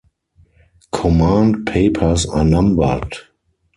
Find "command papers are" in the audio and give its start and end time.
0.91-2.43